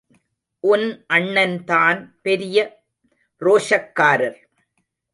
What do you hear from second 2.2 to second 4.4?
பெரிய ரோஷக்காரர்.